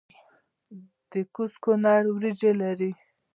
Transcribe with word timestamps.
د 1.09 1.11
کوز 1.33 1.53
کونړ 1.63 2.01
وریجې 2.15 2.51
لري 2.61 2.91